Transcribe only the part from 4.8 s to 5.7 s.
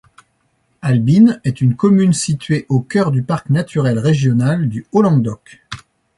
Haut-Languedoc.